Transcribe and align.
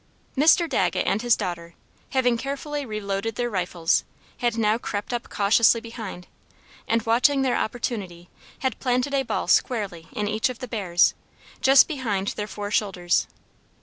Mr. 0.35 0.67
Dagget 0.67 1.05
and 1.05 1.21
his 1.21 1.35
daughter, 1.35 1.75
having 2.09 2.35
carefully 2.35 2.87
reloaded 2.87 3.35
their 3.35 3.51
rifles, 3.51 4.03
had 4.39 4.57
now 4.57 4.79
crept 4.79 5.13
up 5.13 5.29
cautiously 5.29 5.79
behind, 5.79 6.25
and 6.87 7.03
watching 7.05 7.43
their 7.43 7.55
opportunity, 7.55 8.27
had 8.61 8.79
planted 8.79 9.13
a 9.13 9.21
ball 9.21 9.47
squarely 9.47 10.07
in 10.13 10.27
each 10.27 10.49
of 10.49 10.57
the 10.57 10.67
bears, 10.67 11.13
just 11.61 11.87
behind 11.87 12.29
their 12.29 12.47
fore 12.47 12.71
shoulders. 12.71 13.27